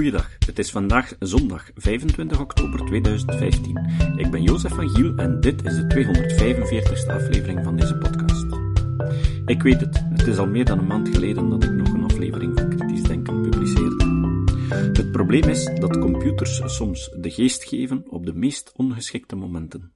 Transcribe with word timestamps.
Goeiedag, 0.00 0.36
het 0.46 0.58
is 0.58 0.70
vandaag 0.70 1.12
zondag 1.18 1.70
25 1.74 2.40
oktober 2.40 2.84
2015. 2.86 3.76
Ik 4.16 4.30
ben 4.30 4.42
Jozef 4.42 4.74
van 4.74 4.88
Giel 4.88 5.16
en 5.16 5.40
dit 5.40 5.64
is 5.64 5.74
de 5.74 5.86
245ste 5.86 7.10
aflevering 7.10 7.64
van 7.64 7.76
deze 7.76 7.96
podcast. 7.96 8.46
Ik 9.46 9.62
weet 9.62 9.80
het, 9.80 10.02
het 10.10 10.26
is 10.26 10.38
al 10.38 10.46
meer 10.46 10.64
dan 10.64 10.78
een 10.78 10.86
maand 10.86 11.08
geleden 11.08 11.50
dat 11.50 11.64
ik 11.64 11.72
nog 11.72 11.92
een 11.92 12.04
aflevering 12.04 12.58
van 12.58 12.68
Kritisch 12.68 13.02
Denken 13.02 13.42
publiceerde. 13.42 14.04
Het 14.92 15.12
probleem 15.12 15.48
is 15.48 15.64
dat 15.64 15.98
computers 15.98 16.60
soms 16.64 17.10
de 17.16 17.30
geest 17.30 17.64
geven 17.64 18.10
op 18.10 18.26
de 18.26 18.34
meest 18.34 18.72
ongeschikte 18.76 19.36
momenten. 19.36 19.92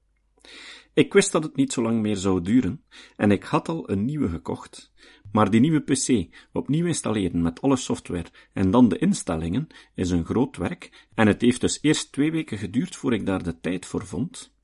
Ik 0.95 1.12
wist 1.12 1.32
dat 1.32 1.43
het 1.43 1.57
niet 1.57 1.73
zo 1.73 1.82
lang 1.82 2.00
meer 2.00 2.16
zou 2.16 2.43
duren, 2.43 2.84
en 3.16 3.30
ik 3.30 3.43
had 3.43 3.68
al 3.68 3.91
een 3.91 4.05
nieuwe 4.05 4.29
gekocht, 4.29 4.93
maar 5.35 5.51
die 5.51 5.61
nieuwe 5.61 5.80
PC 5.80 6.29
opnieuw 6.53 6.87
installeren 6.87 7.43
met 7.43 7.61
alle 7.61 7.77
software 7.77 8.30
en 8.53 8.71
dan 8.71 8.89
de 8.89 8.98
instellingen 8.98 9.67
is 9.95 10.11
een 10.11 10.25
groot 10.25 10.57
werk, 10.57 11.08
en 11.14 11.27
het 11.27 11.41
heeft 11.41 11.61
dus 11.61 11.79
eerst 11.82 12.13
twee 12.13 12.31
weken 12.31 12.58
geduurd 12.58 12.96
voor 12.96 13.14
ik 13.14 13.27
daar 13.27 13.43
de 13.43 13.61
tijd 13.61 13.86
voor 13.86 14.07
vond, 14.07 14.55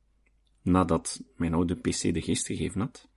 nadat 0.63 1.23
mijn 1.37 1.55
oude 1.55 1.75
PC 1.75 2.15
de 2.15 2.23
geest 2.23 2.47
gegeven 2.47 2.80
had. 2.80 3.09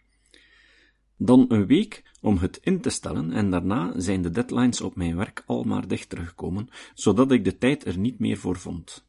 Dan 1.17 1.45
een 1.47 1.65
week 1.65 2.11
om 2.21 2.37
het 2.37 2.57
in 2.61 2.81
te 2.81 2.89
stellen 2.89 3.31
en 3.31 3.49
daarna 3.49 3.99
zijn 3.99 4.21
de 4.21 4.29
deadlines 4.29 4.81
op 4.81 4.95
mijn 4.95 5.15
werk 5.15 5.43
al 5.45 5.63
maar 5.63 5.87
dichter 5.87 6.17
gekomen, 6.17 6.69
zodat 6.93 7.31
ik 7.31 7.43
de 7.43 7.57
tijd 7.57 7.85
er 7.85 7.97
niet 7.97 8.19
meer 8.19 8.37
voor 8.37 8.57
vond. 8.57 9.07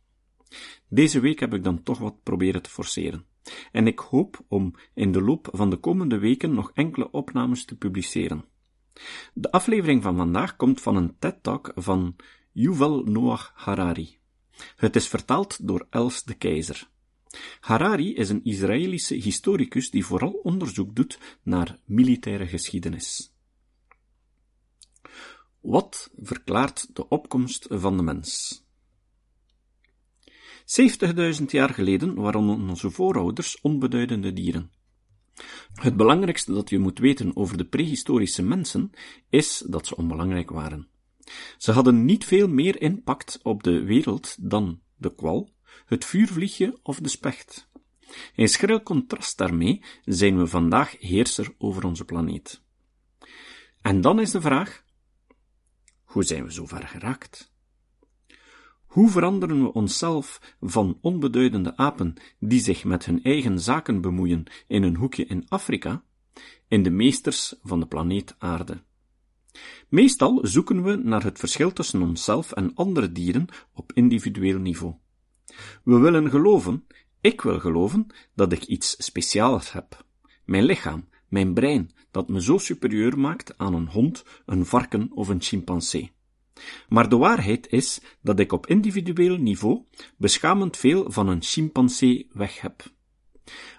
Deze 0.89 1.21
week 1.21 1.41
heb 1.41 1.55
ik 1.55 1.65
dan 1.65 1.83
toch 1.83 1.99
wat 1.99 2.23
proberen 2.23 2.63
te 2.63 2.71
forceren. 2.71 3.25
En 3.73 3.87
ik 3.87 3.99
hoop 3.99 4.45
om 4.49 4.75
in 4.95 5.13
de 5.13 5.23
loop 5.23 5.49
van 5.53 5.71
de 5.71 5.77
komende 5.77 6.19
weken 6.19 6.55
nog 6.55 6.71
enkele 6.75 7.11
opnames 7.11 7.65
te 7.65 7.77
publiceren. 7.77 8.45
De 9.35 9.51
aflevering 9.51 10.03
van 10.03 10.17
vandaag 10.17 10.57
komt 10.57 10.81
van 10.81 10.97
een 10.97 11.19
TED-talk 11.19 11.73
van 11.75 12.17
Yuval 12.53 13.03
Noah 13.03 13.41
Harari. 13.55 14.19
Het 14.77 14.97
is 14.97 15.09
vertaald 15.09 15.67
door 15.67 15.87
Els 15.91 16.25
de 16.25 16.35
Keizer. 16.35 16.89
Harari 17.61 18.15
is 18.15 18.29
een 18.29 18.45
Israëlische 18.45 19.15
historicus 19.15 19.91
die 19.91 20.07
vooral 20.07 20.33
onderzoek 20.33 20.95
doet 20.97 21.19
naar 21.43 21.79
militaire 21.85 22.47
geschiedenis. 22.47 23.33
Wat 25.61 26.11
verklaart 26.17 26.97
de 26.97 27.09
opkomst 27.09 27.67
van 27.71 27.97
de 27.97 28.03
mens? 28.03 28.64
70.000 31.41 31.45
jaar 31.47 31.71
geleden 31.71 32.15
waren 32.15 32.49
onze 32.49 32.91
voorouders 32.91 33.61
onbeduidende 33.61 34.33
dieren. 34.33 34.71
Het 35.75 35.97
belangrijkste 35.97 36.53
dat 36.53 36.71
je 36.71 36.79
moet 36.79 36.99
weten 36.99 37.37
over 37.37 37.57
de 37.57 37.65
prehistorische 37.65 38.43
mensen 38.43 38.91
is 39.29 39.65
dat 39.67 39.87
ze 39.87 39.97
onbelangrijk 39.97 40.51
waren. 40.51 40.89
Ze 41.59 41.73
hadden 41.73 42.05
niet 42.05 42.25
veel 42.25 42.49
meer 42.49 42.81
impact 42.81 43.39
op 43.43 43.63
de 43.63 43.83
wereld 43.83 44.37
dan 44.41 44.81
de 44.97 45.15
kwal, 45.15 45.51
het 45.87 46.05
vuurvliegje 46.05 46.79
of 46.83 47.01
de 47.01 47.09
specht. 47.09 47.69
In 48.35 48.49
schril 48.49 48.83
contrast 48.83 49.39
daarmee 49.39 49.83
zijn 50.05 50.39
we 50.39 50.47
vandaag 50.47 50.97
heerser 50.99 51.55
over 51.59 51.85
onze 51.85 52.05
planeet. 52.05 52.63
En 53.81 54.01
dan 54.01 54.21
is 54.21 54.31
de 54.31 54.41
vraag: 54.41 54.85
hoe 56.05 56.25
zijn 56.25 56.45
we 56.45 56.53
zo 56.53 56.67
ver 56.67 56.89
geraakt? 56.89 57.53
Hoe 58.95 59.11
veranderen 59.11 59.63
we 59.63 59.73
onszelf 59.73 60.55
van 60.61 60.99
onbeduidende 61.01 61.77
apen 61.77 62.15
die 62.39 62.61
zich 62.61 62.85
met 62.85 63.05
hun 63.05 63.23
eigen 63.23 63.61
zaken 63.61 64.01
bemoeien 64.01 64.45
in 64.67 64.83
een 64.83 64.97
hoekje 64.97 65.25
in 65.25 65.45
Afrika, 65.49 66.03
in 66.69 66.83
de 66.83 66.91
meesters 66.91 67.55
van 67.63 67.81
de 67.81 67.87
planeet 67.87 68.35
Aarde? 68.39 68.83
Meestal 69.89 70.39
zoeken 70.43 70.83
we 70.83 70.95
naar 70.97 71.23
het 71.23 71.39
verschil 71.39 71.73
tussen 71.73 72.03
onszelf 72.03 72.53
en 72.53 72.75
andere 72.75 73.13
dieren 73.13 73.47
op 73.73 73.93
individueel 73.93 74.59
niveau. 74.59 74.95
We 75.85 75.99
willen 75.99 76.31
geloven, 76.31 76.87
ik 77.21 77.41
wil 77.41 77.61
geloven, 77.61 78.07
dat 78.35 78.53
ik 78.53 78.65
iets 78.65 79.05
speciaals 79.05 79.73
heb. 79.73 80.05
Mijn 80.45 80.65
lichaam, 80.65 81.09
mijn 81.29 81.55
brein, 81.55 81.91
dat 82.11 82.29
me 82.29 82.43
zo 82.43 82.59
superieur 82.59 83.19
maakt 83.19 83.59
aan 83.59 83.75
een 83.75 83.89
hond, 83.89 84.25
een 84.47 84.67
varken 84.67 85.11
of 85.13 85.29
een 85.29 85.43
chimpansee. 85.43 86.13
Maar 86.89 87.09
de 87.09 87.17
waarheid 87.17 87.69
is 87.71 88.01
dat 88.23 88.39
ik 88.39 88.53
op 88.53 88.67
individueel 88.67 89.37
niveau 89.37 89.83
beschamend 90.17 90.77
veel 90.77 91.11
van 91.11 91.29
een 91.29 91.43
chimpansee 91.43 92.29
weg 92.33 92.61
heb. 92.61 92.93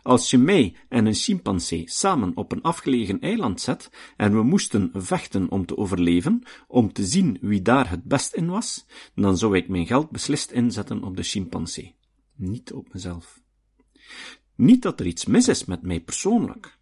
Als 0.04 0.30
je 0.30 0.38
mij 0.38 0.76
en 0.90 1.06
een 1.06 1.14
chimpansee 1.14 1.84
samen 1.90 2.32
op 2.36 2.52
een 2.52 2.62
afgelegen 2.62 3.20
eiland 3.20 3.62
zet 3.62 3.90
en 4.18 4.34
we 4.34 4.44
moesten 4.44 4.92
vechten 4.94 5.50
om 5.52 5.66
te 5.66 5.78
overleven, 5.78 6.44
om 6.68 6.94
te 6.94 7.06
zien 7.06 7.38
wie 7.42 7.62
daar 7.62 7.90
het 7.90 8.04
best 8.04 8.34
in 8.34 8.48
was, 8.48 8.86
dan 9.16 9.38
zou 9.38 9.58
ik 9.58 9.68
mijn 9.68 9.88
geld 9.88 10.10
beslist 10.10 10.52
inzetten 10.52 11.04
op 11.04 11.18
de 11.18 11.24
chimpansee, 11.24 11.96
niet 12.36 12.74
op 12.74 12.94
mezelf. 12.94 13.42
Niet 14.56 14.82
dat 14.82 15.00
er 15.00 15.06
iets 15.06 15.26
mis 15.26 15.48
is 15.48 15.66
met 15.66 15.82
mij 15.82 16.00
persoonlijk. 16.00 16.78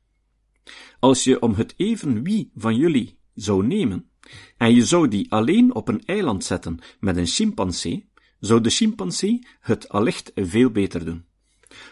Als 1.00 1.24
je 1.24 1.42
om 1.42 1.54
het 1.54 1.74
even 1.78 2.24
wie 2.24 2.52
van 2.56 2.76
jullie 2.76 3.18
zou 3.34 3.68
nemen, 3.68 4.10
en 4.58 4.76
je 4.76 4.86
zou 4.86 5.08
die 5.08 5.32
alleen 5.32 5.76
op 5.76 5.88
een 5.88 6.06
eiland 6.06 6.44
zetten 6.44 6.80
met 7.00 7.18
een 7.18 7.28
chimpansee, 7.28 8.10
zou 8.40 8.62
de 8.62 8.70
chimpansee 8.70 9.48
het 9.60 9.90
allicht 9.90 10.32
veel 10.36 10.72
beter 10.72 11.06
doen. 11.06 11.26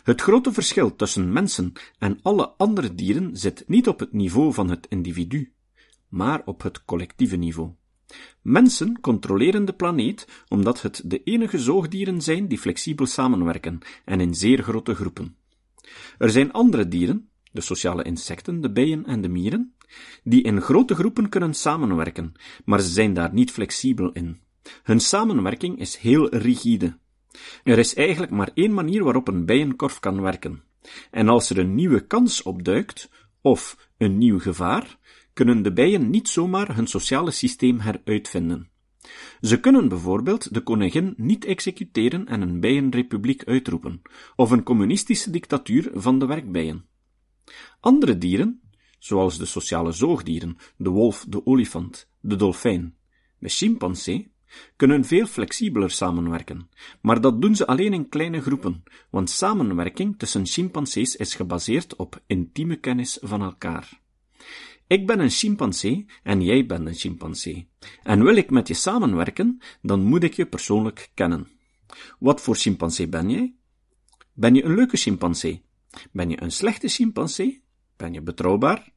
Het 0.04 0.22
grote 0.22 0.52
verschil 0.52 0.96
tussen 0.96 1.34
mensen 1.34 1.74
en 1.98 2.20
alle 2.22 2.50
andere 2.58 2.96
dieren 2.96 3.38
zit 3.38 3.64
niet 3.68 3.88
op 3.88 4.00
het 4.00 4.14
niveau 4.14 4.54
van 4.54 4.70
het 4.70 4.86
individu, 4.90 5.54
maar 6.08 6.42
op 6.46 6.62
het 6.62 6.86
collectieve 6.86 7.36
niveau. 7.36 7.72
Mensen 8.42 9.00
controleren 9.00 9.66
de 9.66 9.74
planeet 9.74 10.28
omdat 10.48 10.82
het 10.82 11.02
de 11.06 11.24
enige 11.24 11.60
zoogdieren 11.60 12.22
zijn 12.22 12.48
die 12.48 12.58
flexibel 12.58 13.06
samenwerken 13.06 13.80
en 14.06 14.20
in 14.20 14.36
zeer 14.36 14.64
grote 14.64 14.96
groepen. 14.96 15.36
Er 16.18 16.30
zijn 16.30 16.52
andere 16.52 16.88
dieren, 16.88 17.30
de 17.52 17.62
sociale 17.62 18.04
insecten, 18.04 18.62
de 18.62 18.72
bijen 18.72 19.06
en 19.06 19.22
de 19.22 19.30
mieren, 19.30 19.74
die 20.24 20.44
in 20.44 20.62
grote 20.62 20.96
groepen 20.96 21.30
kunnen 21.30 21.54
samenwerken, 21.54 22.34
maar 22.66 22.82
ze 22.82 22.90
zijn 22.90 23.14
daar 23.14 23.34
niet 23.34 23.52
flexibel 23.52 24.12
in. 24.12 24.40
Hun 24.84 25.00
samenwerking 25.00 25.80
is 25.80 25.98
heel 25.98 26.36
rigide. 26.36 26.98
Er 27.64 27.78
is 27.78 27.96
eigenlijk 27.96 28.32
maar 28.32 28.50
één 28.54 28.74
manier 28.74 29.04
waarop 29.04 29.28
een 29.28 29.46
bijenkorf 29.46 30.00
kan 30.00 30.22
werken. 30.22 30.64
En 31.12 31.28
als 31.28 31.50
er 31.50 31.58
een 31.58 31.76
nieuwe 31.76 32.08
kans 32.08 32.42
opduikt, 32.42 33.10
of 33.42 33.90
een 33.98 34.18
nieuw 34.18 34.40
gevaar, 34.40 34.98
kunnen 35.34 35.62
de 35.62 35.74
bijen 35.74 36.10
niet 36.10 36.30
zomaar 36.30 36.76
hun 36.76 36.88
sociale 36.88 37.32
systeem 37.32 37.80
heruitvinden. 37.80 38.70
Ze 39.42 39.60
kunnen 39.60 39.88
bijvoorbeeld 39.88 40.54
de 40.54 40.62
koningin 40.62 41.14
niet 41.18 41.46
executeren 41.46 42.28
en 42.28 42.42
een 42.42 42.60
bijenrepubliek 42.60 43.44
uitroepen, 43.44 44.02
of 44.36 44.52
een 44.52 44.64
communistische 44.64 45.30
dictatuur 45.30 45.90
van 45.94 46.20
de 46.20 46.26
werkbijen. 46.26 46.86
Andere 47.80 48.18
dieren, 48.18 48.62
zoals 49.02 49.38
de 49.38 49.46
sociale 49.46 49.92
zoogdieren, 49.92 50.58
de 50.78 50.90
wolf, 50.90 51.26
de 51.28 51.46
olifant, 51.46 52.10
de 52.20 52.36
dolfijn, 52.36 52.96
de 53.40 53.50
chimpansee, 53.50 54.32
kunnen 54.76 55.06
veel 55.06 55.26
flexibeler 55.26 55.92
samenwerken, 55.92 56.70
maar 57.02 57.22
dat 57.22 57.42
doen 57.42 57.56
ze 57.56 57.68
alleen 57.68 57.94
in 57.94 58.10
kleine 58.10 58.42
groepen, 58.42 58.84
want 59.10 59.30
samenwerking 59.30 60.18
tussen 60.18 60.46
chimpansees 60.46 61.16
is 61.16 61.36
gebaseerd 61.36 61.96
op 61.96 62.22
intieme 62.28 62.76
kennis 62.76 63.18
van 63.22 63.42
elkaar. 63.42 64.00
Ik 64.88 65.08
ben 65.08 65.20
een 65.20 65.30
chimpansee 65.30 66.06
en 66.24 66.42
jij 66.42 66.66
bent 66.66 66.88
een 66.88 66.96
chimpansee. 66.96 67.68
En 68.04 68.24
wil 68.24 68.36
ik 68.36 68.50
met 68.50 68.68
je 68.68 68.74
samenwerken, 68.74 69.62
dan 69.82 70.04
moet 70.04 70.24
ik 70.24 70.34
je 70.34 70.46
persoonlijk 70.46 71.12
kennen. 71.14 71.48
Wat 72.20 72.42
voor 72.42 72.56
chimpansee 72.56 73.08
ben 73.08 73.30
jij? 73.30 73.56
Ben 74.34 74.56
je 74.56 74.64
een 74.64 74.76
leuke 74.76 74.98
chimpansee? 74.98 75.64
Ben 76.12 76.30
je 76.30 76.42
een 76.42 76.52
slechte 76.52 76.88
chimpansee? 76.88 77.64
Ben 78.02 78.14
je 78.14 78.22
betrouwbaar? 78.22 78.92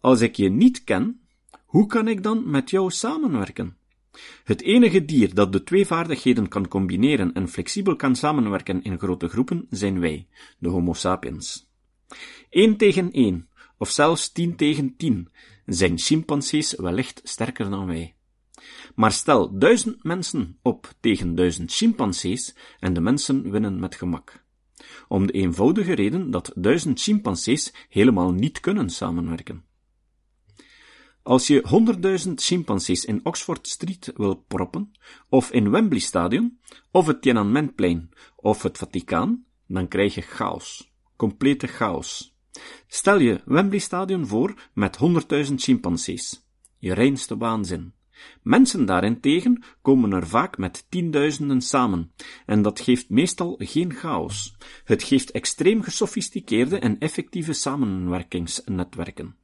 Als 0.00 0.20
ik 0.20 0.36
je 0.36 0.48
niet 0.48 0.84
ken, 0.84 1.20
hoe 1.64 1.86
kan 1.86 2.08
ik 2.08 2.22
dan 2.22 2.50
met 2.50 2.70
jou 2.70 2.90
samenwerken? 2.90 3.76
Het 4.44 4.62
enige 4.62 5.04
dier 5.04 5.34
dat 5.34 5.52
de 5.52 5.62
twee 5.62 5.86
vaardigheden 5.86 6.48
kan 6.48 6.68
combineren 6.68 7.32
en 7.32 7.48
flexibel 7.48 7.96
kan 7.96 8.16
samenwerken 8.16 8.82
in 8.82 8.98
grote 8.98 9.28
groepen 9.28 9.66
zijn 9.70 10.00
wij, 10.00 10.28
de 10.58 10.68
Homo 10.68 10.92
sapiens. 10.92 11.68
Eén 12.50 12.76
tegen 12.76 13.12
één, 13.12 13.48
of 13.78 13.90
zelfs 13.90 14.32
tien 14.32 14.56
tegen 14.56 14.96
tien, 14.96 15.28
zijn 15.64 15.98
chimpansees 15.98 16.74
wellicht 16.74 17.20
sterker 17.24 17.70
dan 17.70 17.86
wij. 17.86 18.14
Maar 18.94 19.12
stel 19.12 19.58
duizend 19.58 20.04
mensen 20.04 20.58
op 20.62 20.92
tegen 21.00 21.34
duizend 21.34 21.72
chimpansees 21.72 22.56
en 22.80 22.92
de 22.92 23.00
mensen 23.00 23.50
winnen 23.50 23.78
met 23.78 23.94
gemak 23.94 24.45
om 25.08 25.26
de 25.26 25.32
eenvoudige 25.32 25.92
reden 25.92 26.30
dat 26.30 26.52
duizend 26.54 27.00
chimpansees 27.00 27.72
helemaal 27.88 28.32
niet 28.32 28.60
kunnen 28.60 28.90
samenwerken. 28.90 29.64
Als 31.22 31.46
je 31.46 31.62
honderdduizend 31.68 32.42
chimpansees 32.42 33.04
in 33.04 33.20
Oxford 33.22 33.68
Street 33.68 34.12
wil 34.16 34.34
proppen, 34.34 34.90
of 35.28 35.50
in 35.50 35.70
Wembley 35.70 36.00
Stadion, 36.00 36.58
of 36.90 37.06
het 37.06 37.22
Tiananmenplein, 37.22 38.10
of 38.36 38.62
het 38.62 38.78
Vaticaan, 38.78 39.44
dan 39.66 39.88
krijg 39.88 40.14
je 40.14 40.20
chaos. 40.20 40.92
Complete 41.16 41.66
chaos. 41.66 42.36
Stel 42.86 43.18
je 43.18 43.40
Wembley 43.44 43.78
Stadion 43.78 44.26
voor 44.26 44.70
met 44.74 44.96
honderdduizend 44.96 45.62
chimpansees. 45.62 46.46
Je 46.78 46.94
reinste 46.94 47.36
waanzin. 47.36 47.95
Mensen 48.42 48.86
daarentegen 48.86 49.62
komen 49.82 50.12
er 50.12 50.26
vaak 50.26 50.58
met 50.58 50.86
tienduizenden 50.88 51.60
samen, 51.60 52.12
en 52.46 52.62
dat 52.62 52.80
geeft 52.80 53.10
meestal 53.10 53.54
geen 53.58 53.92
chaos. 53.92 54.56
Het 54.84 55.02
geeft 55.02 55.30
extreem 55.30 55.82
gesofisticeerde 55.82 56.78
en 56.78 56.98
effectieve 56.98 57.52
samenwerkingsnetwerken. 57.52 59.36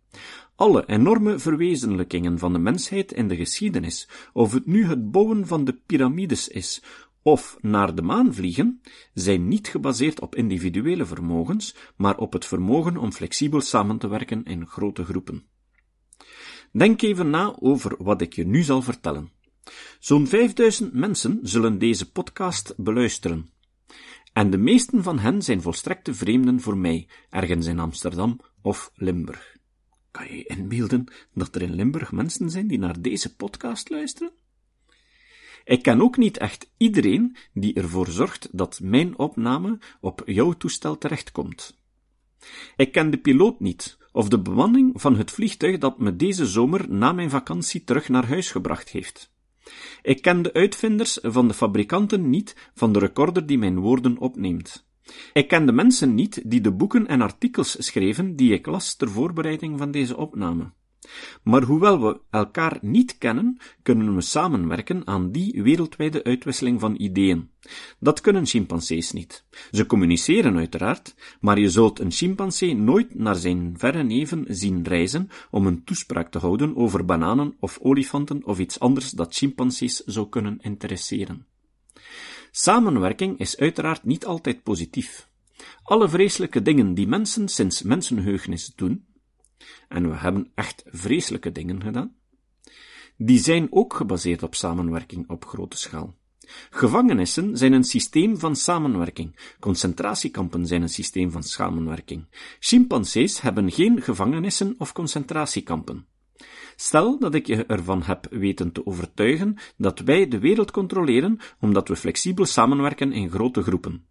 Alle 0.55 0.87
enorme 0.87 1.39
verwezenlijkingen 1.39 2.39
van 2.39 2.53
de 2.53 2.59
mensheid 2.59 3.13
in 3.13 3.29
de 3.29 3.37
geschiedenis, 3.37 4.09
of 4.33 4.53
het 4.53 4.67
nu 4.67 4.85
het 4.87 5.11
bouwen 5.11 5.47
van 5.47 5.65
de 5.65 5.81
piramides 5.87 6.49
is, 6.49 6.83
of 7.23 7.57
naar 7.61 7.95
de 7.95 8.03
maan 8.03 8.35
vliegen, 8.35 8.81
zijn 9.15 9.49
niet 9.49 9.69
gebaseerd 9.69 10.21
op 10.21 10.35
individuele 10.35 11.07
vermogens, 11.07 11.75
maar 11.97 12.19
op 12.19 12.33
het 12.33 12.45
vermogen 12.45 12.97
om 12.97 13.13
flexibel 13.13 13.61
samen 13.61 13.99
te 13.99 14.09
werken 14.09 14.45
in 14.45 14.67
grote 14.67 15.05
groepen. 15.05 15.45
Denk 16.73 17.03
even 17.03 17.31
na 17.31 17.57
over 17.59 17.95
wat 17.99 18.21
ik 18.21 18.33
je 18.33 18.47
nu 18.47 18.63
zal 18.63 18.83
vertellen. 18.83 19.31
Zo'n 19.99 20.27
5000 20.27 20.93
mensen 20.93 21.39
zullen 21.43 21.79
deze 21.79 22.13
podcast 22.13 22.75
beluisteren. 22.77 23.51
En 24.33 24.51
de 24.51 24.57
meesten 24.57 25.03
van 25.03 25.19
hen 25.19 25.43
zijn 25.43 25.63
volstrekte 25.63 26.15
vreemden 26.15 26.61
voor 26.61 26.77
mij, 26.77 27.09
ergens 27.31 27.67
in 27.67 27.79
Amsterdam 27.79 28.41
of 28.63 28.93
Limburg. 28.95 29.57
Kan 30.11 30.27
je 30.27 30.37
je 30.37 30.45
inbeelden 30.45 31.05
dat 31.35 31.55
er 31.55 31.63
in 31.63 31.75
Limburg 31.75 32.13
mensen 32.13 32.51
zijn 32.51 32.67
die 32.67 32.79
naar 32.79 33.01
deze 33.01 33.37
podcast 33.37 33.91
luisteren? 33.91 34.33
Ik 35.65 35.83
ken 35.83 36.01
ook 36.01 36.17
niet 36.17 36.39
echt 36.39 36.71
iedereen 36.77 37.37
die 37.53 37.75
ervoor 37.75 38.09
zorgt 38.09 38.49
dat 38.53 38.81
mijn 38.81 39.19
opname 39.19 39.79
op 40.01 40.23
jouw 40.27 40.53
toestel 40.53 40.99
terechtkomt. 40.99 41.81
Ik 42.77 42.93
ken 42.93 43.11
de 43.11 43.19
piloot 43.19 43.61
niet, 43.61 43.99
of 44.13 44.29
de 44.29 44.41
bemanning 44.41 45.01
van 45.01 45.17
het 45.17 45.31
vliegtuig 45.31 45.79
dat 45.79 45.99
me 45.99 46.17
deze 46.17 46.47
zomer 46.47 46.93
na 46.93 47.13
mijn 47.13 47.31
vakantie 47.31 47.85
terug 47.85 48.09
naar 48.09 48.27
huis 48.27 48.51
gebracht 48.51 48.89
heeft. 48.89 49.33
Ik 50.03 50.23
ken 50.23 50.43
de 50.43 50.53
uitvinders 50.53 51.19
van 51.23 51.49
de 51.49 51.55
fabrikanten 51.55 52.31
niet 52.31 52.71
van 52.75 52.93
de 52.93 52.99
recorder 52.99 53.47
die 53.47 53.59
mijn 53.59 53.79
woorden 53.79 54.19
opneemt. 54.19 54.87
Ik 55.33 55.49
ken 55.49 55.67
de 55.67 55.73
mensen 55.73 56.15
niet 56.15 56.43
die 56.45 56.61
de 56.61 56.73
boeken 56.73 57.07
en 57.07 57.21
artikels 57.21 57.87
schreven 57.87 58.37
die 58.37 58.53
ik 58.53 58.67
las 58.67 58.97
ter 58.97 59.11
voorbereiding 59.11 59.79
van 59.79 59.91
deze 59.91 60.17
opname. 60.17 60.73
Maar 61.43 61.63
hoewel 61.63 62.01
we 62.01 62.21
elkaar 62.31 62.79
niet 62.81 63.19
kennen, 63.19 63.59
kunnen 63.83 64.15
we 64.15 64.21
samenwerken 64.21 65.07
aan 65.07 65.31
die 65.31 65.63
wereldwijde 65.63 66.25
uitwisseling 66.25 66.81
van 66.81 66.95
ideeën. 66.99 67.51
Dat 67.99 68.21
kunnen 68.21 68.47
chimpansees 68.47 69.13
niet. 69.13 69.45
Ze 69.71 69.87
communiceren 69.87 70.57
uiteraard, 70.57 71.15
maar 71.41 71.59
je 71.59 71.71
zult 71.71 71.99
een 71.99 72.11
chimpansee 72.11 72.75
nooit 72.75 73.15
naar 73.15 73.37
zijn 73.37 73.75
verre 73.77 74.03
neven 74.03 74.45
zien 74.49 74.85
reizen 74.85 75.29
om 75.51 75.67
een 75.67 75.85
toespraak 75.85 76.31
te 76.31 76.39
houden 76.39 76.77
over 76.77 77.05
bananen 77.05 77.57
of 77.61 77.79
olifanten 77.83 78.45
of 78.45 78.59
iets 78.59 78.81
anders 78.81 79.11
dat 79.11 79.35
chimpansees 79.35 79.97
zou 79.97 80.29
kunnen 80.29 80.59
interesseren. 80.61 81.47
Samenwerking 82.51 83.39
is 83.39 83.57
uiteraard 83.57 84.05
niet 84.05 84.27
altijd 84.27 84.63
positief. 84.63 85.29
Alle 85.83 86.09
vreselijke 86.09 86.63
dingen 86.63 86.95
die 86.95 87.07
mensen 87.07 87.49
sinds 87.49 87.83
mensenheugenis 87.83 88.73
doen, 88.77 89.05
en 89.89 90.11
we 90.11 90.17
hebben 90.17 90.51
echt 90.55 90.83
vreselijke 90.87 91.53
dingen 91.53 91.83
gedaan, 91.83 92.15
die 93.17 93.39
zijn 93.39 93.67
ook 93.71 93.95
gebaseerd 93.95 94.43
op 94.43 94.55
samenwerking 94.55 95.31
op 95.31 95.45
grote 95.45 95.77
schaal. 95.77 96.17
Gevangenissen 96.71 97.57
zijn 97.57 97.73
een 97.73 97.85
systeem 97.85 98.39
van 98.39 98.57
samenwerking. 98.57 99.55
Concentratiekampen 99.61 100.67
zijn 100.67 100.83
een 100.83 100.89
systeem 100.89 101.31
van 101.31 101.43
samenwerking. 101.43 102.27
Chimpansees 102.59 103.41
hebben 103.41 103.71
geen 103.71 104.03
gevangenissen 104.03 104.75
of 104.79 104.93
concentratiekampen. 104.93 106.07
Stel 106.77 107.19
dat 107.19 107.35
ik 107.35 107.47
je 107.47 107.67
ervan 107.67 108.03
heb 108.03 108.27
weten 108.31 108.73
te 108.73 108.87
overtuigen 108.87 109.57
dat 109.77 109.99
wij 109.99 110.29
de 110.29 110.39
wereld 110.39 110.71
controleren 110.71 111.39
omdat 111.61 111.89
we 111.89 111.97
flexibel 111.97 112.45
samenwerken 112.45 113.13
in 113.13 113.31
grote 113.31 113.63
groepen. 113.63 114.07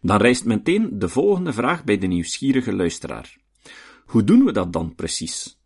Dan 0.00 0.16
rijst 0.16 0.44
meteen 0.44 0.98
de 0.98 1.08
volgende 1.08 1.52
vraag 1.52 1.84
bij 1.84 1.98
de 1.98 2.06
nieuwsgierige 2.06 2.72
luisteraar. 2.72 3.36
Hoe 4.06 4.24
doen 4.24 4.44
we 4.44 4.52
dat 4.52 4.72
dan 4.72 4.94
precies? 4.94 5.58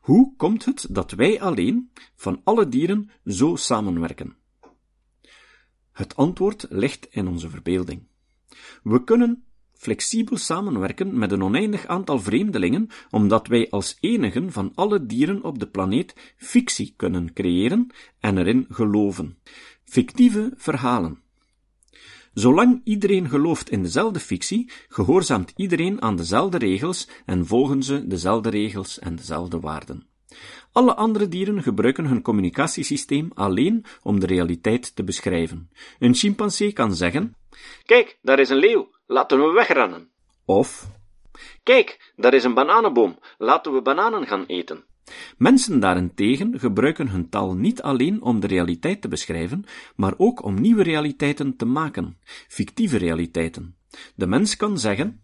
Hoe 0.00 0.36
komt 0.36 0.64
het 0.64 0.86
dat 0.90 1.10
wij 1.10 1.40
alleen, 1.40 1.90
van 2.14 2.40
alle 2.44 2.68
dieren, 2.68 3.10
zo 3.26 3.56
samenwerken? 3.56 4.36
Het 5.92 6.16
antwoord 6.16 6.66
ligt 6.68 7.06
in 7.10 7.28
onze 7.28 7.50
verbeelding. 7.50 8.02
We 8.82 9.04
kunnen 9.04 9.44
flexibel 9.72 10.36
samenwerken 10.36 11.18
met 11.18 11.32
een 11.32 11.42
oneindig 11.42 11.86
aantal 11.86 12.18
vreemdelingen, 12.18 12.88
omdat 13.10 13.46
wij 13.46 13.70
als 13.70 13.96
enigen 14.00 14.52
van 14.52 14.72
alle 14.74 15.06
dieren 15.06 15.42
op 15.42 15.58
de 15.58 15.66
planeet 15.66 16.34
fictie 16.36 16.94
kunnen 16.96 17.32
creëren 17.32 17.86
en 18.18 18.38
erin 18.38 18.66
geloven. 18.68 19.38
Fictieve 19.84 20.52
verhalen. 20.56 21.21
Zolang 22.34 22.80
iedereen 22.84 23.28
gelooft 23.28 23.70
in 23.70 23.82
dezelfde 23.82 24.20
fictie, 24.20 24.70
gehoorzaamt 24.88 25.52
iedereen 25.56 26.02
aan 26.02 26.16
dezelfde 26.16 26.58
regels 26.58 27.08
en 27.26 27.46
volgen 27.46 27.82
ze 27.82 28.06
dezelfde 28.06 28.50
regels 28.50 28.98
en 28.98 29.16
dezelfde 29.16 29.60
waarden. 29.60 30.06
Alle 30.72 30.94
andere 30.94 31.28
dieren 31.28 31.62
gebruiken 31.62 32.06
hun 32.06 32.22
communicatiesysteem 32.22 33.30
alleen 33.34 33.84
om 34.02 34.20
de 34.20 34.26
realiteit 34.26 34.96
te 34.96 35.04
beschrijven. 35.04 35.70
Een 35.98 36.14
chimpansee 36.14 36.72
kan 36.72 36.94
zeggen: 36.94 37.36
Kijk, 37.84 38.18
daar 38.22 38.38
is 38.38 38.48
een 38.48 38.56
leeuw, 38.56 38.88
laten 39.06 39.38
we 39.38 39.52
wegrennen. 39.52 40.10
Of: 40.44 40.90
Kijk, 41.62 42.12
daar 42.16 42.34
is 42.34 42.44
een 42.44 42.54
bananenboom, 42.54 43.18
laten 43.38 43.72
we 43.72 43.82
bananen 43.82 44.26
gaan 44.26 44.44
eten. 44.46 44.84
Mensen 45.38 45.80
daarentegen 45.80 46.58
gebruiken 46.58 47.08
hun 47.08 47.28
taal 47.28 47.54
niet 47.54 47.82
alleen 47.82 48.22
om 48.22 48.40
de 48.40 48.46
realiteit 48.46 49.00
te 49.00 49.08
beschrijven, 49.08 49.64
maar 49.96 50.14
ook 50.16 50.44
om 50.44 50.60
nieuwe 50.60 50.82
realiteiten 50.82 51.56
te 51.56 51.64
maken, 51.64 52.18
fictieve 52.48 52.96
realiteiten. 52.96 53.76
De 54.14 54.26
mens 54.26 54.56
kan 54.56 54.78
zeggen: 54.78 55.22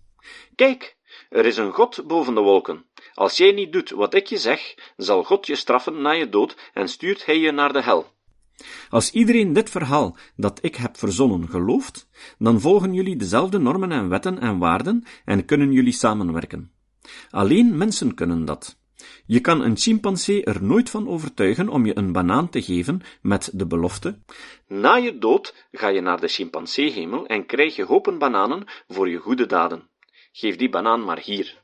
Kijk, 0.55 0.97
er 1.29 1.47
is 1.47 1.57
een 1.57 1.73
God 1.73 2.07
boven 2.07 2.35
de 2.35 2.41
wolken. 2.41 2.85
Als 3.15 3.37
jij 3.37 3.53
niet 3.53 3.73
doet 3.73 3.91
wat 3.91 4.15
ik 4.15 4.27
je 4.27 4.39
zeg, 4.39 4.75
zal 4.97 5.25
God 5.25 5.47
je 5.47 5.57
straffen 5.57 6.03
na 6.03 6.11
je 6.11 6.29
dood 6.29 6.71
en 6.73 6.89
stuurt 6.89 7.27
hij 7.27 7.39
je 7.39 7.53
naar 7.53 7.73
de 7.73 7.83
hel. 7.83 8.17
Als 8.91 9.11
iedereen 9.11 9.53
dit 9.53 9.71
verhaal 9.71 10.17
dat 10.37 10.59
ik 10.63 10.77
heb 10.77 10.99
verzonnen 10.99 11.49
gelooft, 11.49 12.09
dan 12.39 12.61
volgen 12.61 12.95
jullie 12.95 13.17
dezelfde 13.17 13.59
normen 13.59 13.93
en 13.93 14.09
wetten 14.09 14.39
en 14.39 14.59
waarden 14.59 15.05
en 15.25 15.45
kunnen 15.45 15.73
jullie 15.73 15.93
samenwerken. 15.93 16.73
Alleen 17.31 17.77
mensen 17.77 18.15
kunnen 18.15 18.45
dat. 18.45 18.78
Je 19.31 19.41
kan 19.41 19.61
een 19.61 19.77
chimpansee 19.77 20.45
er 20.45 20.63
nooit 20.63 20.91
van 20.91 21.09
overtuigen 21.09 21.69
om 21.69 21.87
je 21.87 21.97
een 21.99 22.13
banaan 22.13 22.49
te 22.49 22.63
geven 22.63 23.01
met 23.23 23.51
de 23.53 23.67
belofte: 23.67 24.19
Na 24.67 24.95
je 24.95 25.19
dood 25.19 25.67
ga 25.73 25.89
je 25.89 26.01
naar 26.01 26.21
de 26.21 26.29
chimpanseehemel 26.29 27.27
en 27.27 27.47
krijg 27.47 27.77
je 27.77 27.85
hopen 27.85 28.19
bananen 28.19 28.65
voor 28.89 29.09
je 29.09 29.17
goede 29.17 29.47
daden. 29.47 29.89
Geef 30.33 30.57
die 30.57 30.69
banaan 30.69 31.05
maar 31.05 31.21
hier. 31.21 31.63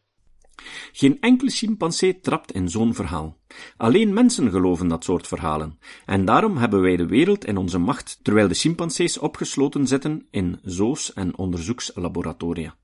Geen 0.92 1.20
enkele 1.20 1.50
chimpansee 1.50 2.20
trapt 2.20 2.52
in 2.52 2.68
zo'n 2.68 2.94
verhaal. 2.94 3.38
Alleen 3.76 4.12
mensen 4.12 4.50
geloven 4.50 4.88
dat 4.88 5.04
soort 5.04 5.26
verhalen, 5.26 5.78
en 6.06 6.24
daarom 6.24 6.56
hebben 6.56 6.80
wij 6.80 6.96
de 6.96 7.06
wereld 7.06 7.44
in 7.44 7.56
onze 7.56 7.78
macht, 7.78 8.18
terwijl 8.22 8.48
de 8.48 8.54
chimpansees 8.54 9.18
opgesloten 9.18 9.86
zitten 9.86 10.26
in 10.30 10.58
zoos- 10.62 11.12
en 11.12 11.38
onderzoekslaboratoria. 11.38 12.76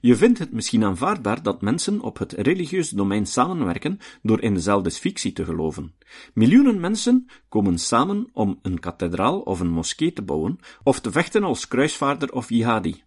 Je 0.00 0.16
vindt 0.16 0.38
het 0.38 0.52
misschien 0.52 0.84
aanvaardbaar 0.84 1.42
dat 1.42 1.62
mensen 1.62 2.00
op 2.00 2.18
het 2.18 2.32
religieus 2.32 2.88
domein 2.88 3.26
samenwerken 3.26 3.98
door 4.22 4.40
in 4.40 4.54
dezelfde 4.54 4.90
fictie 4.90 5.32
te 5.32 5.44
geloven. 5.44 5.94
Miljoenen 6.34 6.80
mensen 6.80 7.26
komen 7.48 7.78
samen 7.78 8.28
om 8.32 8.58
een 8.62 8.80
kathedraal 8.80 9.40
of 9.40 9.60
een 9.60 9.70
moskee 9.70 10.12
te 10.12 10.22
bouwen, 10.22 10.58
of 10.82 11.00
te 11.00 11.10
vechten 11.10 11.44
als 11.44 11.68
kruisvaarder 11.68 12.32
of 12.32 12.48
jihadi, 12.48 13.02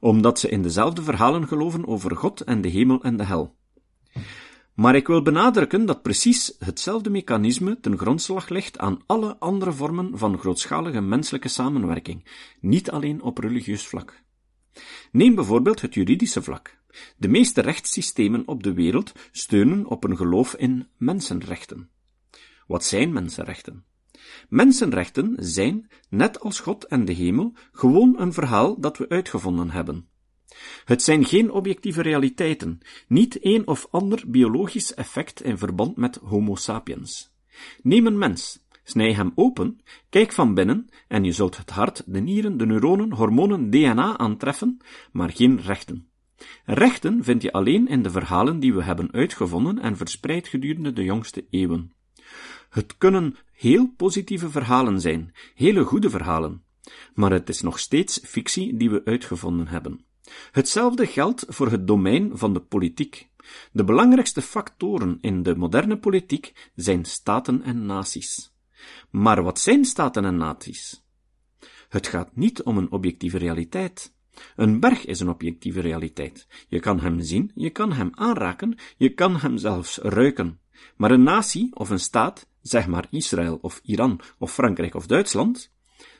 omdat 0.00 0.38
ze 0.38 0.48
in 0.48 0.62
dezelfde 0.62 1.02
verhalen 1.02 1.48
geloven 1.48 1.86
over 1.86 2.16
God 2.16 2.40
en 2.40 2.60
de 2.60 2.68
hemel 2.68 3.02
en 3.02 3.16
de 3.16 3.24
hel. 3.24 3.58
Maar 4.74 4.94
ik 4.94 5.06
wil 5.06 5.22
benadrukken 5.22 5.86
dat 5.86 6.02
precies 6.02 6.54
hetzelfde 6.58 7.10
mechanisme 7.10 7.80
ten 7.80 7.98
grondslag 7.98 8.48
ligt 8.48 8.78
aan 8.78 8.98
alle 9.06 9.36
andere 9.38 9.72
vormen 9.72 10.18
van 10.18 10.38
grootschalige 10.38 11.00
menselijke 11.00 11.48
samenwerking, 11.48 12.24
niet 12.60 12.90
alleen 12.90 13.22
op 13.22 13.38
religieus 13.38 13.86
vlak. 13.86 14.22
Neem 15.12 15.34
bijvoorbeeld 15.34 15.80
het 15.80 15.94
juridische 15.94 16.42
vlak. 16.42 16.78
De 17.16 17.28
meeste 17.28 17.60
rechtssystemen 17.60 18.48
op 18.48 18.62
de 18.62 18.72
wereld 18.72 19.12
steunen 19.32 19.86
op 19.86 20.04
een 20.04 20.16
geloof 20.16 20.54
in 20.54 20.88
mensenrechten. 20.96 21.90
Wat 22.66 22.84
zijn 22.84 23.12
mensenrechten? 23.12 23.84
Mensenrechten 24.48 25.34
zijn, 25.38 25.90
net 26.08 26.40
als 26.40 26.60
God 26.60 26.84
en 26.84 27.04
de 27.04 27.12
hemel, 27.12 27.52
gewoon 27.72 28.20
een 28.20 28.32
verhaal 28.32 28.80
dat 28.80 28.98
we 28.98 29.08
uitgevonden 29.08 29.70
hebben. 29.70 30.08
Het 30.84 31.02
zijn 31.02 31.24
geen 31.24 31.50
objectieve 31.50 32.02
realiteiten, 32.02 32.80
niet 33.08 33.44
een 33.44 33.66
of 33.66 33.86
ander 33.90 34.22
biologisch 34.26 34.94
effect 34.94 35.42
in 35.42 35.58
verband 35.58 35.96
met 35.96 36.16
Homo 36.16 36.54
sapiens. 36.54 37.32
Neem 37.82 38.06
een 38.06 38.18
mens. 38.18 38.64
Snij 38.84 39.12
hem 39.12 39.32
open, 39.34 39.80
kijk 40.08 40.32
van 40.32 40.54
binnen 40.54 40.88
en 41.08 41.24
je 41.24 41.32
zult 41.32 41.56
het 41.56 41.70
hart, 41.70 42.02
de 42.06 42.20
nieren, 42.20 42.56
de 42.56 42.66
neuronen, 42.66 43.12
hormonen, 43.12 43.70
DNA 43.70 44.18
aantreffen, 44.18 44.78
maar 45.12 45.30
geen 45.30 45.60
rechten. 45.60 46.08
Rechten 46.64 47.24
vind 47.24 47.42
je 47.42 47.52
alleen 47.52 47.88
in 47.88 48.02
de 48.02 48.10
verhalen 48.10 48.60
die 48.60 48.74
we 48.74 48.82
hebben 48.82 49.12
uitgevonden 49.12 49.78
en 49.78 49.96
verspreid 49.96 50.48
gedurende 50.48 50.92
de 50.92 51.04
jongste 51.04 51.46
eeuwen. 51.50 51.92
Het 52.70 52.98
kunnen 52.98 53.36
heel 53.52 53.92
positieve 53.96 54.50
verhalen 54.50 55.00
zijn, 55.00 55.32
hele 55.54 55.84
goede 55.84 56.10
verhalen, 56.10 56.62
maar 57.14 57.32
het 57.32 57.48
is 57.48 57.60
nog 57.60 57.78
steeds 57.78 58.20
fictie 58.22 58.76
die 58.76 58.90
we 58.90 59.04
uitgevonden 59.04 59.66
hebben. 59.66 60.04
Hetzelfde 60.50 61.06
geldt 61.06 61.44
voor 61.48 61.70
het 61.70 61.86
domein 61.86 62.30
van 62.38 62.52
de 62.52 62.60
politiek. 62.60 63.28
De 63.72 63.84
belangrijkste 63.84 64.42
factoren 64.42 65.18
in 65.20 65.42
de 65.42 65.56
moderne 65.56 65.98
politiek 65.98 66.70
zijn 66.74 67.04
staten 67.04 67.62
en 67.62 67.86
naties. 67.86 68.49
Maar 69.10 69.42
wat 69.42 69.60
zijn 69.60 69.84
staten 69.84 70.24
en 70.24 70.36
naties? 70.36 71.04
Het 71.88 72.06
gaat 72.06 72.36
niet 72.36 72.62
om 72.62 72.78
een 72.78 72.90
objectieve 72.90 73.38
realiteit. 73.38 74.14
Een 74.56 74.80
berg 74.80 75.04
is 75.04 75.20
een 75.20 75.28
objectieve 75.28 75.80
realiteit. 75.80 76.46
Je 76.68 76.80
kan 76.80 77.00
hem 77.00 77.20
zien, 77.20 77.50
je 77.54 77.70
kan 77.70 77.92
hem 77.92 78.10
aanraken, 78.14 78.78
je 78.96 79.14
kan 79.14 79.36
hem 79.36 79.58
zelfs 79.58 79.98
ruiken. 79.98 80.60
Maar 80.96 81.10
een 81.10 81.22
natie 81.22 81.76
of 81.76 81.90
een 81.90 82.00
staat, 82.00 82.48
zeg 82.62 82.86
maar 82.86 83.06
Israël 83.10 83.58
of 83.60 83.80
Iran 83.84 84.20
of 84.38 84.52
Frankrijk 84.52 84.94
of 84.94 85.06
Duitsland, 85.06 85.72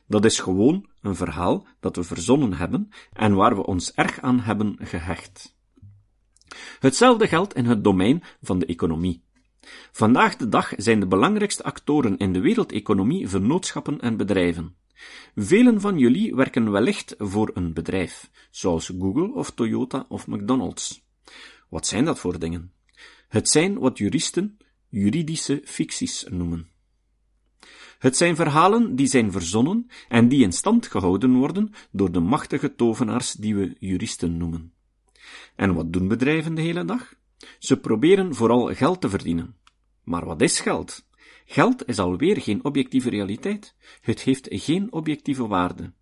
dat 0.07 0.25
is 0.25 0.40
gewoon 0.40 0.88
een 1.00 1.17
verhaal 1.17 1.67
dat 1.81 1.97
we 1.97 2.02
verzonnen 2.02 2.52
hebben 2.52 2.88
en 3.12 3.35
waar 3.35 3.57
we 3.57 3.67
ons 3.67 3.93
erg 3.93 4.21
aan 4.21 4.40
hebben 4.40 4.76
gehecht. 4.81 5.57
Hetzelfde 6.79 7.26
geldt 7.26 7.55
in 7.55 7.64
het 7.64 7.85
domein 7.85 8.23
van 8.43 8.59
de 8.59 8.67
economie. 8.67 9.23
Vandaag 9.93 10.37
de 10.37 10.49
dag 10.49 10.73
zijn 10.76 11.00
de 11.00 11.07
belangrijkste 11.07 11.62
actoren 11.62 12.17
in 12.17 12.33
de 12.33 12.40
wereldeconomie 12.40 13.29
vennootschappen 13.29 14.00
en 14.00 14.17
bedrijven. 14.17 14.75
Velen 15.35 15.81
van 15.81 15.99
jullie 15.99 16.35
werken 16.35 16.71
wellicht 16.71 17.14
voor 17.19 17.50
een 17.55 17.73
bedrijf, 17.73 18.31
zoals 18.50 18.93
Google 18.99 19.33
of 19.35 19.50
Toyota 19.50 20.07
of 20.09 20.26
McDonald's. 20.26 21.02
Wat 21.69 21.87
zijn 21.87 22.05
dat 22.05 22.19
voor 22.19 22.38
dingen? 22.38 22.73
Het 23.29 23.49
zijn 23.49 23.79
wat 23.79 23.99
juristen 23.99 24.59
juridische 24.88 25.62
ficties 25.64 26.26
noemen. 26.29 26.69
Het 27.99 28.17
zijn 28.17 28.37
verhalen 28.37 28.97
die 28.97 29.07
zijn 29.07 29.33
verzonnen 29.33 29.90
en 30.09 30.29
die 30.29 30.43
in 30.43 30.52
stand 30.52 30.87
gehouden 30.87 31.35
worden 31.35 31.73
door 31.90 32.12
de 32.12 32.21
machtige 32.21 32.75
tovenaars 32.75 33.33
die 33.33 33.55
we 33.55 33.76
juristen 33.79 34.37
noemen. 34.37 34.73
En 35.57 35.75
wat 35.75 35.93
doen 35.93 36.09
bedrijven 36.09 36.55
de 36.55 36.61
hele 36.62 36.85
dag? 36.85 37.14
Ze 37.59 37.80
proberen 37.80 38.35
vooral 38.35 38.75
geld 38.75 39.00
te 39.00 39.09
verdienen. 39.09 39.56
Maar 40.04 40.25
wat 40.25 40.40
is 40.40 40.61
geld? 40.61 41.09
Geld 41.44 41.88
is 41.88 41.99
alweer 41.99 42.40
geen 42.40 42.64
objectieve 42.64 43.11
realiteit. 43.11 43.75
Het 44.00 44.20
heeft 44.23 44.47
geen 44.50 44.92
objectieve 44.92 45.47
waarde. 45.47 45.92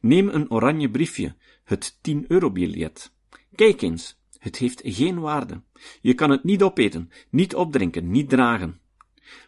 Neem 0.00 0.28
een 0.28 0.50
oranje 0.50 0.90
briefje, 0.90 1.36
het 1.64 1.98
10-euro-biljet. 2.10 3.12
Kijk 3.54 3.82
eens, 3.82 4.20
het 4.38 4.56
heeft 4.56 4.80
geen 4.84 5.20
waarde. 5.20 5.62
Je 6.00 6.14
kan 6.14 6.30
het 6.30 6.44
niet 6.44 6.62
opeten, 6.62 7.10
niet 7.30 7.54
opdrinken, 7.54 8.10
niet 8.10 8.28
dragen. 8.28 8.80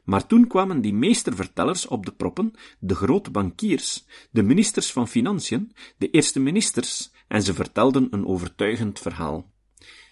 Maar 0.04 0.26
toen 0.26 0.46
kwamen 0.46 0.80
die 0.80 0.94
meestervertellers 0.94 1.86
op 1.86 2.06
de 2.06 2.12
proppen, 2.12 2.52
de 2.78 2.94
grote 2.94 3.30
bankiers, 3.30 4.06
de 4.30 4.42
ministers 4.42 4.92
van 4.92 5.08
Financiën, 5.08 5.72
de 5.98 6.10
eerste 6.10 6.40
ministers, 6.40 7.10
en 7.28 7.42
ze 7.42 7.54
vertelden 7.54 8.08
een 8.10 8.26
overtuigend 8.26 8.98
verhaal. 8.98 9.50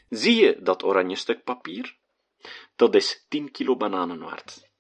Zie 0.09 0.35
je 0.35 0.59
dat 0.63 0.85
oranje 0.85 1.17
stuk 1.17 1.45
papier? 1.45 1.97
Dat 2.77 2.95
is 2.95 3.27
tien 3.29 3.51
kilo 3.51 3.77
bananen 3.77 4.19
waard. 4.19 4.71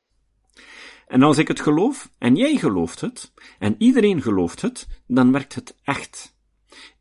En 1.07 1.23
als 1.23 1.39
ik 1.39 1.49
het 1.49 1.61
geloof, 1.61 2.11
en 2.19 2.37
jij 2.37 2.57
gelooft 2.57 3.01
het, 3.01 3.33
en 3.59 3.75
iedereen 3.79 4.23
gelooft 4.23 4.63
het, 4.63 4.87
dan 5.07 5.33
werkt 5.33 5.55
het 5.55 5.77
echt. 5.83 6.35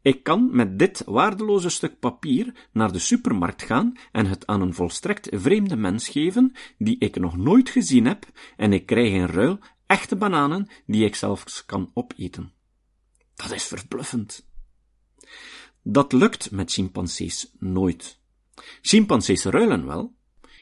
Ik 0.01 0.23
kan 0.23 0.55
met 0.55 0.79
dit 0.79 1.03
waardeloze 1.05 1.69
stuk 1.69 1.99
papier 1.99 2.67
naar 2.71 2.91
de 2.91 2.99
supermarkt 2.99 3.63
gaan 3.63 3.97
en 4.11 4.25
het 4.25 4.47
aan 4.47 4.61
een 4.61 4.73
volstrekt 4.73 5.27
vreemde 5.31 5.75
mens 5.75 6.09
geven, 6.09 6.55
die 6.77 6.97
ik 6.99 7.15
nog 7.19 7.37
nooit 7.37 7.69
gezien 7.69 8.05
heb, 8.05 8.25
en 8.57 8.73
ik 8.73 8.85
krijg 8.85 9.13
in 9.13 9.25
ruil 9.25 9.59
echte 9.85 10.15
bananen 10.15 10.69
die 10.85 11.05
ik 11.05 11.15
zelfs 11.15 11.65
kan 11.65 11.91
opeten. 11.93 12.53
Dat 13.35 13.51
is 13.51 13.63
verbluffend. 13.63 14.47
Dat 15.87 16.13
lukt 16.13 16.51
met 16.51 16.71
chimpansees 16.71 17.51
nooit. 17.59 18.19
Chimpansees 18.81 19.43
ruilen 19.43 19.85
wel. 19.85 20.13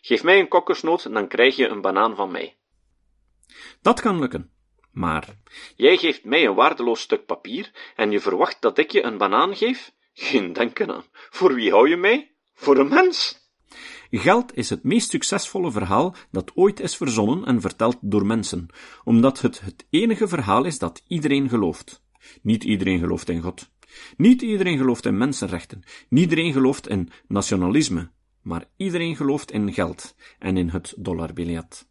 Geef 0.01 0.23
mij 0.23 0.39
een 0.39 0.47
kokosnoot, 0.47 1.13
dan 1.13 1.27
krijg 1.27 1.55
je 1.55 1.67
een 1.67 1.81
banaan 1.81 2.15
van 2.15 2.31
mij. 2.31 2.57
Dat 3.81 4.01
kan 4.01 4.19
lukken. 4.19 4.51
Maar, 4.91 5.37
jij 5.75 5.97
geeft 5.97 6.23
mij 6.23 6.45
een 6.45 6.55
waardeloos 6.55 7.01
stuk 7.01 7.25
papier 7.25 7.71
en 7.95 8.11
je 8.11 8.19
verwacht 8.19 8.61
dat 8.61 8.77
ik 8.77 8.91
je 8.91 9.03
een 9.03 9.17
banaan 9.17 9.55
geef? 9.55 9.93
Geen 10.13 10.53
denken 10.53 10.91
aan. 10.91 11.03
Voor 11.11 11.53
wie 11.53 11.71
hou 11.71 11.89
je 11.89 11.97
mij? 11.97 12.35
Voor 12.53 12.77
een 12.77 12.87
mens. 12.87 13.41
Geld 14.09 14.55
is 14.55 14.69
het 14.69 14.83
meest 14.83 15.09
succesvolle 15.09 15.71
verhaal 15.71 16.15
dat 16.31 16.51
ooit 16.55 16.79
is 16.79 16.95
verzonnen 16.95 17.45
en 17.45 17.61
verteld 17.61 17.97
door 18.01 18.25
mensen, 18.25 18.67
omdat 19.03 19.41
het 19.41 19.61
het 19.61 19.85
enige 19.89 20.27
verhaal 20.27 20.63
is 20.63 20.79
dat 20.79 21.03
iedereen 21.07 21.49
gelooft. 21.49 22.03
Niet 22.41 22.63
iedereen 22.63 22.99
gelooft 22.99 23.29
in 23.29 23.41
God. 23.41 23.71
Niet 24.17 24.41
iedereen 24.41 24.77
gelooft 24.77 25.05
in 25.05 25.17
mensenrechten. 25.17 25.83
Niet 26.09 26.23
iedereen 26.23 26.53
gelooft 26.53 26.87
in 26.87 27.09
nationalisme. 27.27 28.09
Maar 28.41 28.65
iedereen 28.77 29.15
gelooft 29.15 29.51
in 29.51 29.73
geld 29.73 30.15
en 30.39 30.57
in 30.57 30.69
het 30.69 30.93
dollarbiljet. 30.97 31.87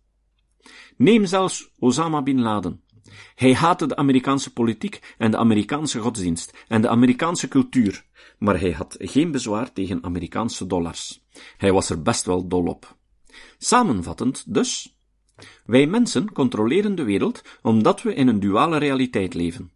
Neem 0.97 1.27
zelfs 1.27 1.71
Osama 1.79 2.23
bin 2.23 2.41
Laden. 2.41 2.83
Hij 3.35 3.55
haatte 3.55 3.87
de 3.87 3.97
Amerikaanse 3.97 4.53
politiek 4.53 5.15
en 5.19 5.31
de 5.31 5.37
Amerikaanse 5.37 5.99
godsdienst 5.99 6.65
en 6.69 6.81
de 6.83 6.89
Amerikaanse 6.89 7.49
cultuur, 7.49 8.05
maar 8.39 8.61
hij 8.61 8.73
had 8.73 8.97
geen 8.99 9.31
bezwaar 9.31 9.73
tegen 9.73 10.05
Amerikaanse 10.05 10.67
dollars. 10.67 11.25
Hij 11.57 11.73
was 11.73 11.91
er 11.91 12.03
best 12.03 12.25
wel 12.25 12.49
dol 12.49 12.67
op. 12.67 12.97
Samenvattend 13.59 14.55
dus, 14.55 14.97
wij 15.65 15.87
mensen 15.87 16.33
controleren 16.33 16.95
de 16.95 17.03
wereld 17.03 17.43
omdat 17.63 18.03
we 18.03 18.15
in 18.15 18.29
een 18.29 18.41
duale 18.41 18.79
realiteit 18.79 19.35
leven. 19.35 19.72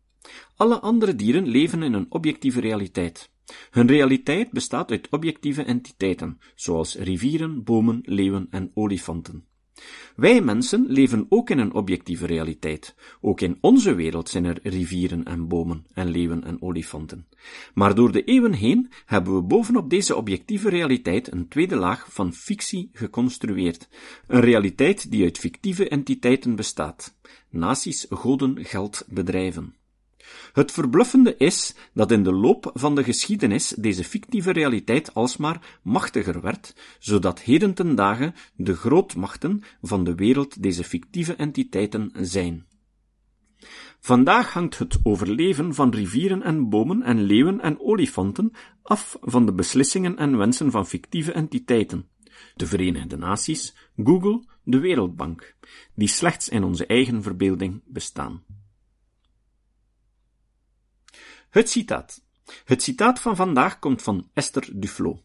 Alle 0.56 0.80
andere 0.80 1.16
dieren 1.16 1.46
leven 1.46 1.82
in 1.82 1.92
een 1.92 2.06
objectieve 2.08 2.60
realiteit. 2.60 3.30
Hun 3.70 3.86
realiteit 3.86 4.50
bestaat 4.50 4.90
uit 4.90 5.08
objectieve 5.10 5.62
entiteiten, 5.62 6.38
zoals 6.54 6.94
rivieren, 6.94 7.64
bomen, 7.64 8.00
leeuwen 8.04 8.46
en 8.50 8.70
olifanten. 8.74 9.44
Wij 10.16 10.40
mensen 10.40 10.86
leven 10.86 11.26
ook 11.28 11.50
in 11.50 11.58
een 11.58 11.74
objectieve 11.74 12.26
realiteit. 12.26 12.94
Ook 13.20 13.40
in 13.40 13.58
onze 13.60 13.94
wereld 13.94 14.28
zijn 14.28 14.44
er 14.44 14.58
rivieren 14.62 15.24
en 15.24 15.48
bomen 15.48 15.86
en 15.92 16.08
leeuwen 16.08 16.44
en 16.44 16.62
olifanten. 16.62 17.26
Maar 17.74 17.94
door 17.94 18.12
de 18.12 18.24
eeuwen 18.24 18.52
heen 18.52 18.90
hebben 19.06 19.34
we 19.34 19.42
bovenop 19.42 19.90
deze 19.90 20.16
objectieve 20.16 20.68
realiteit 20.68 21.32
een 21.32 21.48
tweede 21.48 21.76
laag 21.76 22.06
van 22.12 22.32
fictie 22.32 22.90
geconstrueerd. 22.92 23.88
Een 24.26 24.40
realiteit 24.40 25.10
die 25.10 25.24
uit 25.24 25.38
fictieve 25.38 25.88
entiteiten 25.88 26.56
bestaat. 26.56 27.14
Naties, 27.50 28.06
goden, 28.10 28.64
geld, 28.64 29.04
bedrijven. 29.08 29.74
Het 30.56 30.72
verbluffende 30.72 31.36
is 31.36 31.74
dat 31.94 32.10
in 32.10 32.22
de 32.22 32.32
loop 32.32 32.70
van 32.74 32.94
de 32.94 33.04
geschiedenis 33.04 33.68
deze 33.68 34.04
fictieve 34.04 34.50
realiteit 34.50 35.14
alsmaar 35.14 35.78
machtiger 35.82 36.40
werd, 36.40 36.74
zodat 36.98 37.40
heden 37.40 37.74
ten 37.74 37.94
dagen 37.94 38.34
de 38.54 38.74
grootmachten 38.74 39.62
van 39.82 40.04
de 40.04 40.14
wereld 40.14 40.62
deze 40.62 40.84
fictieve 40.84 41.34
entiteiten 41.34 42.10
zijn. 42.20 42.66
Vandaag 44.00 44.52
hangt 44.52 44.78
het 44.78 44.98
overleven 45.02 45.74
van 45.74 45.90
rivieren 45.90 46.42
en 46.42 46.68
bomen 46.68 47.02
en 47.02 47.22
leeuwen 47.22 47.60
en 47.60 47.80
olifanten 47.80 48.50
af 48.82 49.16
van 49.20 49.46
de 49.46 49.52
beslissingen 49.52 50.16
en 50.16 50.36
wensen 50.36 50.70
van 50.70 50.86
fictieve 50.86 51.32
entiteiten. 51.32 52.08
De 52.54 52.66
Verenigde 52.66 53.16
Naties, 53.16 53.74
Google, 54.04 54.44
de 54.64 54.78
Wereldbank, 54.78 55.56
die 55.94 56.08
slechts 56.08 56.48
in 56.48 56.64
onze 56.64 56.86
eigen 56.86 57.22
verbeelding 57.22 57.82
bestaan. 57.86 58.42
Het 61.50 61.70
citaat. 61.70 62.22
Het 62.64 62.82
citaat 62.82 63.20
van 63.20 63.36
vandaag 63.36 63.78
komt 63.78 64.02
van 64.02 64.28
Esther 64.32 64.68
Duflo. 64.72 65.20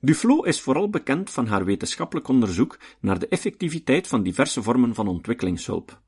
Duflo 0.00 0.42
is 0.42 0.60
vooral 0.60 0.90
bekend 0.90 1.30
van 1.30 1.46
haar 1.46 1.64
wetenschappelijk 1.64 2.28
onderzoek 2.28 2.78
naar 3.00 3.18
de 3.18 3.28
effectiviteit 3.28 4.06
van 4.08 4.22
diverse 4.22 4.62
vormen 4.62 4.94
van 4.94 5.08
ontwikkelingshulp. 5.08 6.00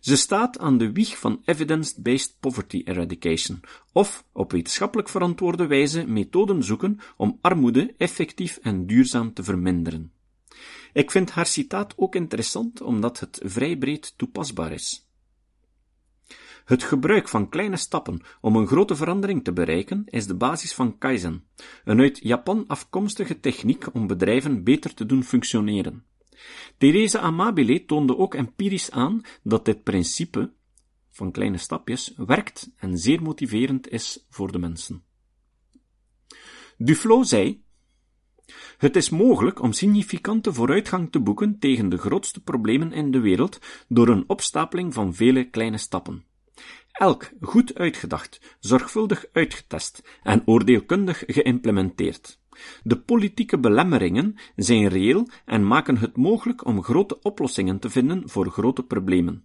Ze 0.00 0.16
staat 0.16 0.58
aan 0.58 0.78
de 0.78 0.92
wieg 0.92 1.18
van 1.18 1.42
evidence-based 1.44 2.36
poverty 2.40 2.82
eradication, 2.84 3.60
of 3.92 4.24
op 4.32 4.52
wetenschappelijk 4.52 5.08
verantwoorde 5.08 5.66
wijze 5.66 6.06
methoden 6.06 6.62
zoeken 6.62 6.98
om 7.16 7.38
armoede 7.40 7.94
effectief 7.96 8.58
en 8.62 8.86
duurzaam 8.86 9.32
te 9.32 9.42
verminderen. 9.42 10.12
Ik 10.92 11.10
vind 11.10 11.30
haar 11.30 11.46
citaat 11.46 11.92
ook 11.96 12.14
interessant 12.14 12.80
omdat 12.80 13.20
het 13.20 13.40
vrij 13.44 13.76
breed 13.76 14.14
toepasbaar 14.16 14.72
is. 14.72 15.11
Het 16.64 16.82
gebruik 16.82 17.28
van 17.28 17.48
kleine 17.48 17.76
stappen 17.76 18.20
om 18.40 18.56
een 18.56 18.66
grote 18.66 18.96
verandering 18.96 19.44
te 19.44 19.52
bereiken 19.52 20.02
is 20.06 20.26
de 20.26 20.34
basis 20.34 20.74
van 20.74 20.98
Kaizen, 20.98 21.44
een 21.84 22.00
uit 22.00 22.18
Japan 22.18 22.64
afkomstige 22.66 23.40
techniek 23.40 23.94
om 23.94 24.06
bedrijven 24.06 24.64
beter 24.64 24.94
te 24.94 25.06
doen 25.06 25.24
functioneren. 25.24 26.04
Therese 26.78 27.18
Amabile 27.18 27.84
toonde 27.84 28.16
ook 28.16 28.34
empirisch 28.34 28.90
aan 28.90 29.20
dat 29.42 29.64
dit 29.64 29.82
principe 29.82 30.52
van 31.10 31.30
kleine 31.30 31.58
stapjes 31.58 32.14
werkt 32.16 32.70
en 32.76 32.98
zeer 32.98 33.22
motiverend 33.22 33.88
is 33.88 34.26
voor 34.30 34.52
de 34.52 34.58
mensen. 34.58 35.02
Duflo 36.76 37.22
zei, 37.22 37.62
Het 38.78 38.96
is 38.96 39.10
mogelijk 39.10 39.62
om 39.62 39.72
significante 39.72 40.52
vooruitgang 40.52 41.12
te 41.12 41.20
boeken 41.20 41.58
tegen 41.58 41.88
de 41.88 41.96
grootste 41.96 42.42
problemen 42.42 42.92
in 42.92 43.10
de 43.10 43.20
wereld 43.20 43.58
door 43.88 44.08
een 44.08 44.28
opstapeling 44.28 44.94
van 44.94 45.14
vele 45.14 45.50
kleine 45.50 45.78
stappen. 45.78 46.24
Elk 46.92 47.30
goed 47.40 47.74
uitgedacht, 47.74 48.56
zorgvuldig 48.60 49.24
uitgetest 49.32 50.18
en 50.22 50.42
oordeelkundig 50.44 51.22
geïmplementeerd. 51.26 52.40
De 52.82 52.98
politieke 52.98 53.58
belemmeringen 53.58 54.34
zijn 54.56 54.88
reëel 54.88 55.28
en 55.44 55.66
maken 55.66 55.96
het 55.96 56.16
mogelijk 56.16 56.64
om 56.64 56.82
grote 56.82 57.18
oplossingen 57.20 57.78
te 57.78 57.90
vinden 57.90 58.28
voor 58.28 58.50
grote 58.50 58.82
problemen. 58.82 59.44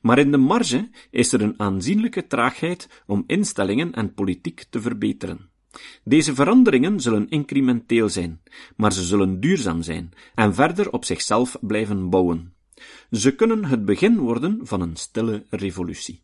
Maar 0.00 0.18
in 0.18 0.30
de 0.30 0.36
marge 0.36 0.90
is 1.10 1.32
er 1.32 1.42
een 1.42 1.60
aanzienlijke 1.60 2.26
traagheid 2.26 3.02
om 3.06 3.24
instellingen 3.26 3.92
en 3.92 4.14
politiek 4.14 4.64
te 4.70 4.80
verbeteren. 4.80 5.50
Deze 6.04 6.34
veranderingen 6.34 7.00
zullen 7.00 7.28
incrementeel 7.28 8.08
zijn, 8.08 8.40
maar 8.76 8.92
ze 8.92 9.02
zullen 9.02 9.40
duurzaam 9.40 9.82
zijn 9.82 10.12
en 10.34 10.54
verder 10.54 10.90
op 10.90 11.04
zichzelf 11.04 11.56
blijven 11.60 12.10
bouwen. 12.10 12.54
Ze 13.10 13.34
kunnen 13.34 13.64
het 13.64 13.84
begin 13.84 14.18
worden 14.18 14.58
van 14.62 14.80
een 14.80 14.96
stille 14.96 15.46
revolutie. 15.50 16.23